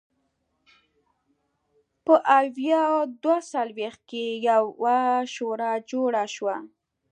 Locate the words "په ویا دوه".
2.05-3.37